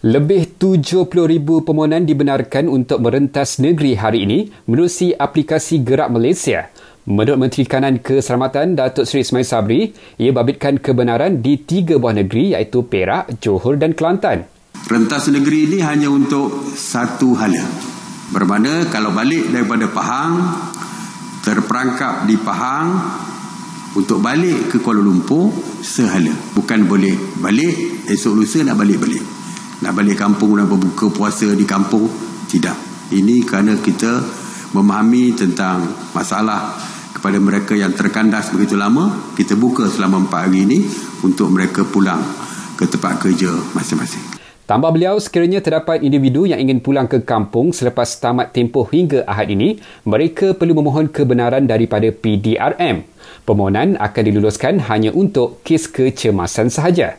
[0.00, 1.12] Lebih 70,000
[1.60, 6.72] permohonan dibenarkan untuk merentas negeri hari ini menerusi aplikasi Gerak Malaysia.
[7.04, 12.56] Menurut Menteri Kanan Keselamatan Datuk Seri Ismail Sabri, ia babitkan kebenaran di tiga buah negeri
[12.56, 14.48] iaitu Perak, Johor dan Kelantan.
[14.88, 17.60] Rentas negeri ini hanya untuk satu hala.
[18.32, 20.64] Bermakna kalau balik daripada Pahang,
[21.44, 22.88] terperangkap di Pahang,
[24.00, 25.52] untuk balik ke Kuala Lumpur,
[25.84, 26.32] sehala.
[26.56, 27.12] Bukan boleh
[27.44, 29.39] balik, esok lusa nak balik-balik
[29.80, 32.04] nak balik kampung nak berbuka puasa di kampung
[32.52, 32.76] tidak
[33.16, 34.20] ini kerana kita
[34.76, 36.76] memahami tentang masalah
[37.16, 40.78] kepada mereka yang terkandas begitu lama kita buka selama empat hari ini
[41.24, 42.20] untuk mereka pulang
[42.76, 48.06] ke tempat kerja masing-masing Tambah beliau, sekiranya terdapat individu yang ingin pulang ke kampung selepas
[48.22, 53.02] tamat tempoh hingga ahad ini, mereka perlu memohon kebenaran daripada PDRM.
[53.42, 57.18] Permohonan akan diluluskan hanya untuk kes kecemasan sahaja.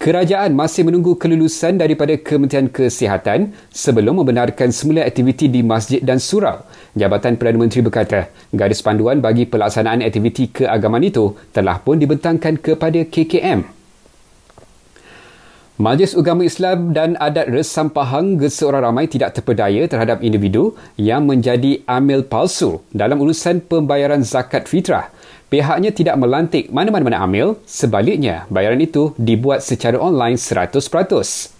[0.00, 6.64] Kerajaan masih menunggu kelulusan daripada Kementerian Kesihatan sebelum membenarkan semula aktiviti di masjid dan surau.
[6.96, 13.04] Jabatan Perdana Menteri berkata, garis panduan bagi pelaksanaan aktiviti keagamaan itu telah pun dibentangkan kepada
[13.04, 13.79] KKM.
[15.80, 21.24] Majlis Ugama Islam dan Adat Resam Pahang gesa orang ramai tidak terpedaya terhadap individu yang
[21.24, 25.08] menjadi amil palsu dalam urusan pembayaran zakat fitrah
[25.48, 31.59] pihaknya tidak melantik mana-mana amil, sebaliknya bayaran itu dibuat secara online 100%.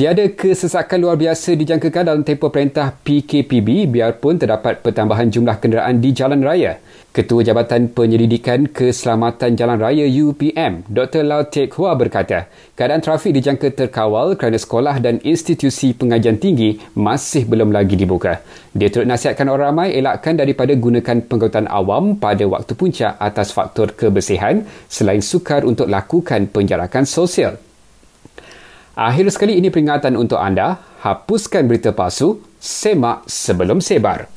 [0.00, 6.16] Tiada kesesakan luar biasa dijangkakan dalam tempoh perintah PKPB biarpun terdapat pertambahan jumlah kenderaan di
[6.16, 6.80] jalan raya.
[7.12, 11.20] Ketua Jabatan Penyelidikan Keselamatan Jalan Raya UPM, Dr.
[11.20, 12.48] Lau Teck Hua berkata,
[12.80, 18.40] keadaan trafik dijangka terkawal kerana sekolah dan institusi pengajian tinggi masih belum lagi dibuka.
[18.72, 23.92] Dia turut nasihatkan orang ramai elakkan daripada gunakan pengangkutan awam pada waktu puncak atas faktor
[23.92, 27.60] kebersihan selain sukar untuk lakukan penjarakan sosial.
[29.00, 34.28] Akhir sekali ini peringatan untuk anda, hapuskan berita palsu, semak sebelum sebar.